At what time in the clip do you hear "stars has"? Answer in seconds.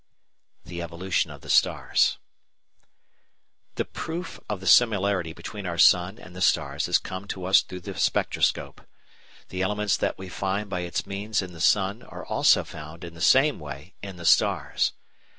6.41-6.97